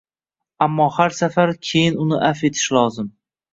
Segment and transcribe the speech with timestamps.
[0.65, 3.15] Ammo har safar keyin uni afv etish lozim.